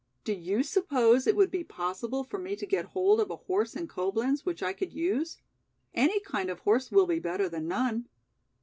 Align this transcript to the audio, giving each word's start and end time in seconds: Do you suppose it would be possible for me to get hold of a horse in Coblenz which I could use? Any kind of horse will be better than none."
Do 0.23 0.33
you 0.33 0.63
suppose 0.63 1.27
it 1.27 1.35
would 1.35 1.51
be 1.51 1.63
possible 1.63 2.23
for 2.23 2.39
me 2.39 2.55
to 2.55 2.65
get 2.65 2.85
hold 2.85 3.19
of 3.19 3.29
a 3.29 3.35
horse 3.35 3.75
in 3.75 3.87
Coblenz 3.87 4.43
which 4.45 4.63
I 4.63 4.73
could 4.73 4.91
use? 4.93 5.37
Any 5.93 6.19
kind 6.21 6.49
of 6.49 6.61
horse 6.61 6.89
will 6.91 7.05
be 7.05 7.19
better 7.19 7.47
than 7.47 7.67
none." 7.67 8.09